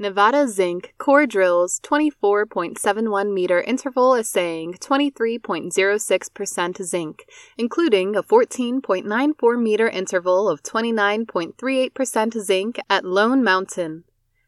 [0.00, 7.24] Nevada Zinc core drills 24.71 meter interval assaying 23.06% zinc,
[7.56, 14.04] including a 14.94 meter interval of 29.38% zinc at Lone Mountain.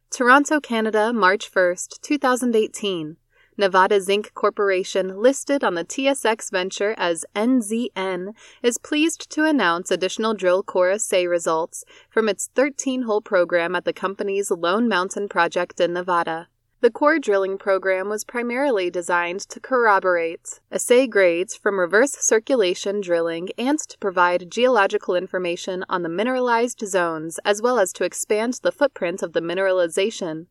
[0.08, 3.16] Toronto, Canada, March 1st, 2018.
[3.60, 8.32] Nevada Zinc Corporation, listed on the TSX Venture as NZN,
[8.62, 13.84] is pleased to announce additional drill core assay results from its 13 hole program at
[13.84, 16.48] the company's Lone Mountain project in Nevada.
[16.80, 23.50] The core drilling program was primarily designed to corroborate assay grades from reverse circulation drilling
[23.58, 28.72] and to provide geological information on the mineralized zones as well as to expand the
[28.72, 30.46] footprint of the mineralization.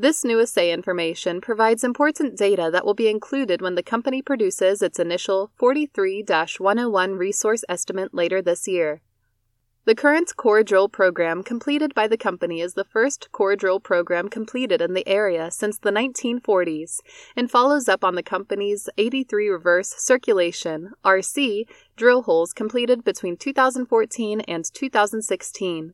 [0.00, 4.80] This new assay information provides important data that will be included when the company produces
[4.80, 6.24] its initial 43
[6.56, 9.02] 101 resource estimate later this year.
[9.84, 14.30] The current core drill program completed by the company is the first core drill program
[14.30, 17.00] completed in the area since the 1940s
[17.36, 24.40] and follows up on the company's 83 reverse circulation RC drill holes completed between 2014
[24.48, 25.92] and 2016.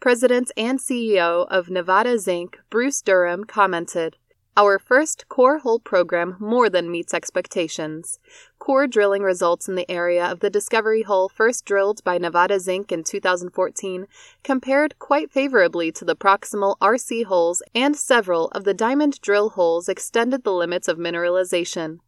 [0.00, 4.16] President and CEO of Nevada Zinc, Bruce Durham, commented,
[4.56, 8.18] Our first core hole program more than meets expectations.
[8.58, 12.92] Core drilling results in the area of the discovery hole first drilled by Nevada Zinc
[12.92, 14.06] in 2014
[14.42, 19.88] compared quite favorably to the proximal RC holes, and several of the diamond drill holes
[19.88, 22.00] extended the limits of mineralization.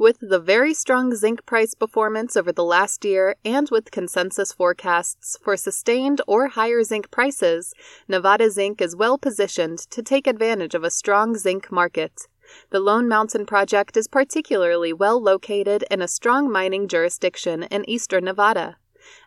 [0.00, 5.36] With the very strong zinc price performance over the last year and with consensus forecasts
[5.42, 7.74] for sustained or higher zinc prices,
[8.08, 12.28] Nevada Zinc is well positioned to take advantage of a strong zinc market.
[12.70, 18.24] The Lone Mountain Project is particularly well located in a strong mining jurisdiction in eastern
[18.24, 18.78] Nevada,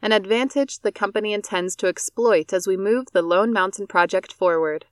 [0.02, 4.86] an advantage the company intends to exploit as we move the Lone Mountain Project forward.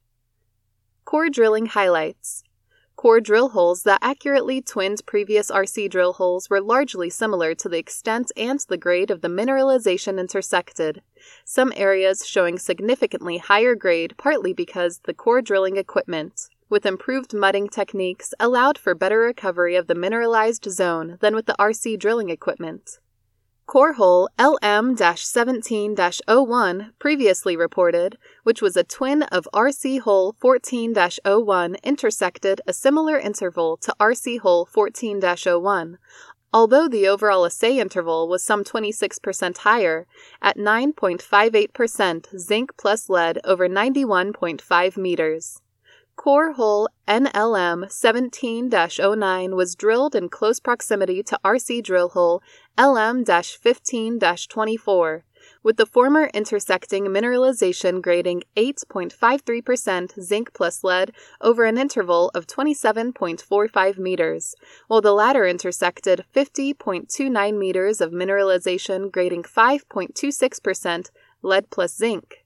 [1.06, 2.44] Core drilling highlights
[3.02, 7.80] core drill holes that accurately twinned previous RC drill holes were largely similar to the
[7.80, 11.02] extent and the grade of the mineralization intersected,
[11.44, 17.68] some areas showing significantly higher grade partly because the core drilling equipment, with improved mudding
[17.68, 23.00] techniques, allowed for better recovery of the mineralized zone than with the RC drilling equipment.
[23.68, 25.96] Core hole LM 17
[26.28, 30.94] 01 previously reported, which was a twin of RC hole 14
[31.26, 35.98] 01, intersected a similar interval to RC hole 14 01,
[36.54, 40.06] although the overall assay interval was some 26% higher,
[40.42, 45.62] at 9.58% zinc plus lead over 91.5 meters.
[46.16, 52.44] Core hole NLM 17 09 was drilled in close proximity to RC drill hole
[52.78, 55.26] LM 15 24,
[55.64, 63.98] with the former intersecting mineralization grading 8.53% zinc plus lead over an interval of 27.45
[63.98, 64.56] meters,
[64.88, 71.10] while the latter intersected 50.29 meters of mineralization grading 5.26%
[71.42, 72.41] lead plus zinc.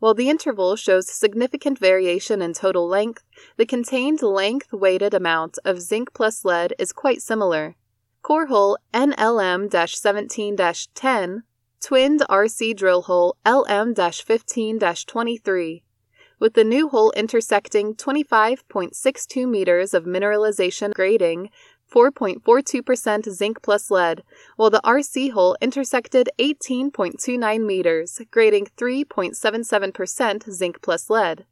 [0.00, 3.22] While the interval shows significant variation in total length,
[3.58, 7.76] the contained length weighted amount of zinc plus lead is quite similar.
[8.22, 10.56] Core hole NLM 17
[10.94, 11.42] 10,
[11.82, 15.82] twinned RC drill hole LM 15 23,
[16.38, 21.50] with the new hole intersecting 25.62 meters of mineralization grading
[21.90, 24.22] 4.42% zinc plus lead,
[24.56, 31.44] while the RC hole intersected 18.29 meters, grading 3.77% zinc plus lead.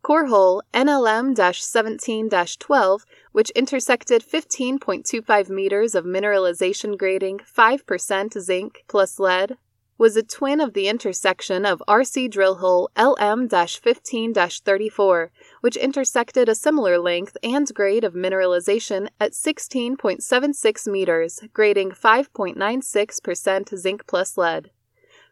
[0.00, 9.18] Core hole NLM 17 12, which intersected 15.25 meters of mineralization grading 5% zinc plus
[9.18, 9.58] lead,
[9.98, 16.48] was a twin of the intersection of RC drill hole LM 15 34, which intersected
[16.48, 24.70] a similar length and grade of mineralization at 16.76 meters, grading 5.96% zinc plus lead.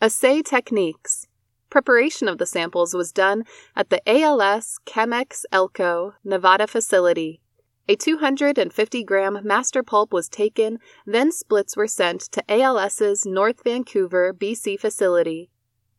[0.00, 1.26] Assay Techniques
[1.70, 3.44] Preparation of the samples was done
[3.76, 7.40] at the ALS Chemex Elko, Nevada facility.
[7.88, 14.34] A 250 gram master pulp was taken, then splits were sent to ALS's North Vancouver,
[14.34, 15.51] BC facility.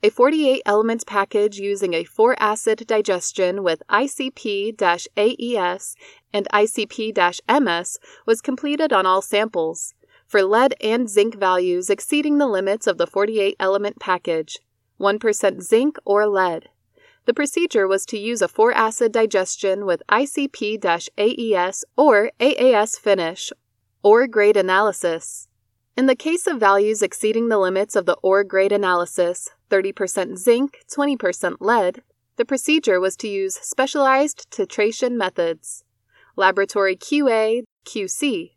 [0.06, 4.76] A 48 element package using a 4 acid digestion with ICP
[5.16, 5.96] AES
[6.34, 9.94] and ICP MS was completed on all samples,
[10.28, 14.60] for lead and zinc values exceeding the limits of the 48 element package.
[15.00, 16.68] 1% zinc or lead.
[17.24, 20.84] The procedure was to use a 4 acid digestion with ICP
[21.18, 23.54] AES or AAS finish,
[24.04, 25.48] or grade analysis.
[25.96, 30.80] In the case of values exceeding the limits of the ore grade analysis, 30% zinc,
[30.92, 32.02] 20% lead,
[32.36, 35.84] the procedure was to use specialized titration methods.
[36.36, 38.54] Laboratory QA, QC,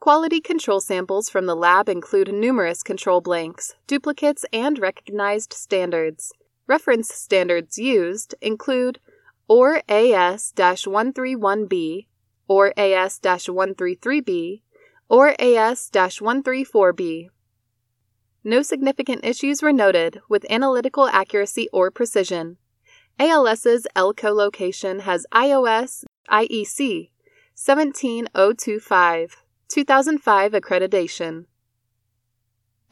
[0.00, 6.32] Quality control samples from the lab include numerous control blanks, duplicates, and recognized standards.
[6.66, 8.98] Reference standards used include
[9.46, 12.06] OREAS 131B,
[12.48, 14.62] OREAS 133B,
[15.10, 17.30] OREAS 134B.
[18.44, 22.58] No significant issues were noted with analytical accuracy or precision.
[23.18, 27.10] ALS's Elko location has IOS IEC
[27.56, 29.36] 17025.
[29.68, 31.46] 2005 accreditation.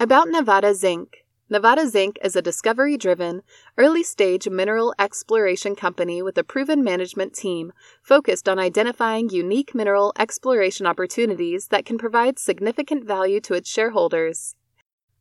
[0.00, 1.24] About Nevada Zinc.
[1.50, 3.40] Nevada Zinc is a discovery driven,
[3.78, 7.72] early stage mineral exploration company with a proven management team
[8.02, 14.56] focused on identifying unique mineral exploration opportunities that can provide significant value to its shareholders.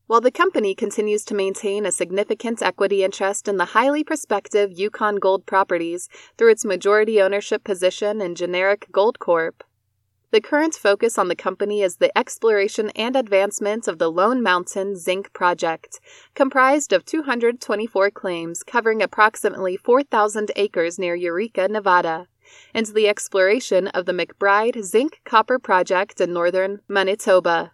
[0.07, 5.19] While the company continues to maintain a significant equity interest in the highly prospective Yukon
[5.19, 9.63] Gold properties through its majority ownership position in Generic Gold Corp.,
[10.29, 14.97] the current focus on the company is the exploration and advancement of the Lone Mountain
[14.97, 16.01] Zinc Project,
[16.35, 22.27] comprised of 224 claims covering approximately 4,000 acres near Eureka, Nevada,
[22.73, 27.71] and the exploration of the McBride Zinc Copper Project in northern Manitoba.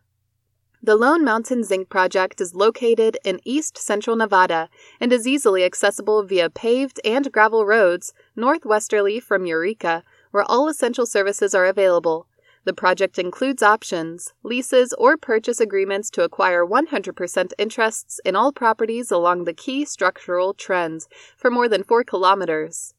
[0.84, 4.70] The Lone Mountain Zinc Project is located in east central Nevada
[5.00, 11.06] and is easily accessible via paved and gravel roads northwesterly from Eureka, where all essential
[11.08, 12.28] services are available
[12.66, 19.12] the project includes options, leases, or purchase agreements to acquire 100% interests in all properties
[19.12, 22.94] along the key structural trends for more than 4 kilometers.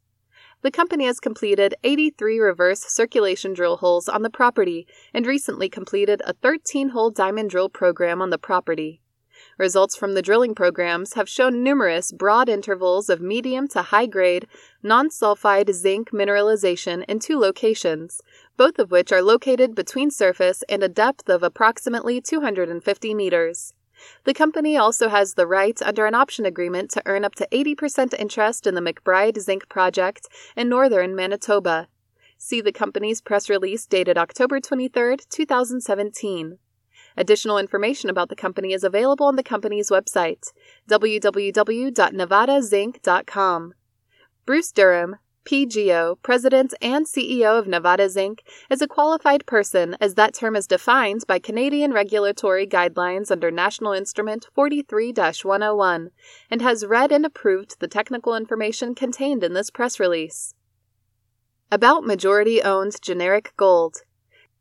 [0.62, 6.22] The company has completed 83 reverse circulation drill holes on the property and recently completed
[6.24, 9.02] a 13 hole diamond drill program on the property.
[9.56, 14.48] Results from the drilling programs have shown numerous broad intervals of medium to high grade,
[14.82, 18.20] non sulfide zinc mineralization in two locations,
[18.56, 23.74] both of which are located between surface and a depth of approximately 250 meters.
[24.24, 28.12] The company also has the right under an option agreement to earn up to 80%
[28.18, 31.86] interest in the McBride Zinc project in northern Manitoba.
[32.36, 36.58] See the company's press release dated October 23, 2017.
[37.16, 40.52] Additional information about the company is available on the company's website,
[40.88, 43.74] www.nevadazinc.com.
[44.46, 50.34] Bruce Durham, PGO, President and CEO of Nevada Zinc, is a qualified person as that
[50.34, 56.10] term is defined by Canadian regulatory guidelines under National Instrument 43 101
[56.50, 60.54] and has read and approved the technical information contained in this press release.
[61.70, 63.98] About majority owned generic gold.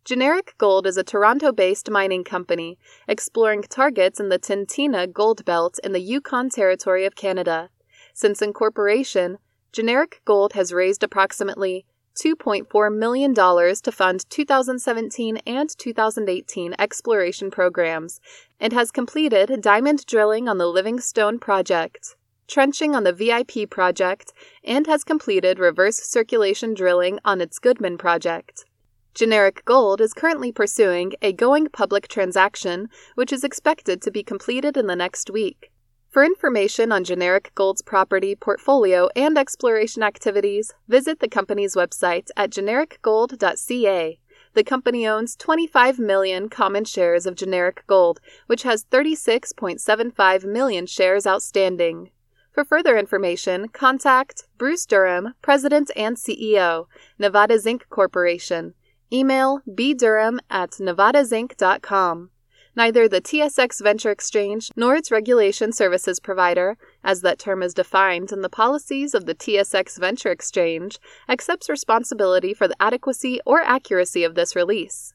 [0.05, 5.79] Generic Gold is a Toronto based mining company exploring targets in the Tintina Gold Belt
[5.81, 7.69] in the Yukon Territory of Canada.
[8.13, 9.37] Since incorporation,
[9.71, 18.19] Generic Gold has raised approximately $2.4 million to fund 2017 and 2018 exploration programs
[18.59, 24.33] and has completed diamond drilling on the Livingstone project, trenching on the VIP project,
[24.65, 28.65] and has completed reverse circulation drilling on its Goodman project.
[29.13, 34.75] Generic Gold is currently pursuing a going public transaction, which is expected to be completed
[34.75, 35.71] in the next week.
[36.09, 42.49] For information on Generic Gold's property, portfolio, and exploration activities, visit the company's website at
[42.49, 44.19] genericgold.ca.
[44.55, 51.27] The company owns 25 million common shares of generic gold, which has 36.75 million shares
[51.27, 52.09] outstanding.
[52.51, 56.85] For further information, contact Bruce Durham, President and CEO,
[57.19, 58.73] Nevada Zinc Corporation.
[59.13, 62.31] Email bdurham at nevadazinc.com.
[62.75, 68.31] Neither the TSX Venture Exchange nor its regulation services provider, as that term is defined
[68.31, 70.97] in the policies of the TSX Venture Exchange,
[71.29, 75.13] accepts responsibility for the adequacy or accuracy of this release.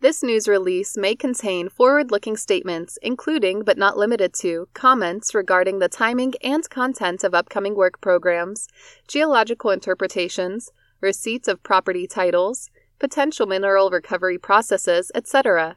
[0.00, 5.78] This news release may contain forward looking statements, including but not limited to comments regarding
[5.78, 8.66] the timing and content of upcoming work programs,
[9.06, 12.68] geological interpretations, receipts of property titles,
[13.02, 15.76] potential mineral recovery processes, etc.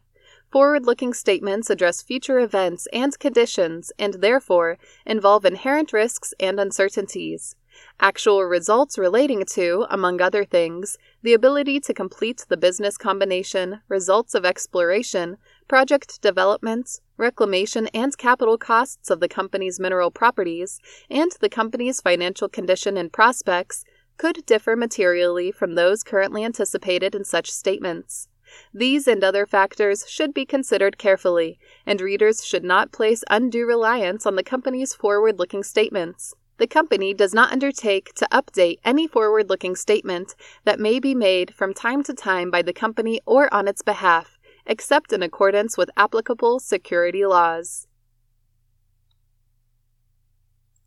[0.52, 4.78] Forward looking statements address future events and conditions and therefore
[5.08, 7.56] involve inherent risks and uncertainties.
[8.00, 14.36] Actual results relating to, among other things, the ability to complete the business combination, results
[14.36, 20.80] of exploration, project development, reclamation, and capital costs of the company's mineral properties,
[21.10, 23.84] and the company's financial condition and prospects
[24.18, 28.28] could differ materially from those currently anticipated in such statements.
[28.74, 34.26] These and other factors should be considered carefully, and readers should not place undue reliance
[34.26, 36.36] on the company's forward looking statements.
[36.58, 41.54] The company does not undertake to update any forward looking statement that may be made
[41.54, 45.90] from time to time by the company or on its behalf, except in accordance with
[45.98, 47.88] applicable security laws.